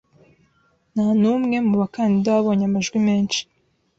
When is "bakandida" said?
1.81-2.29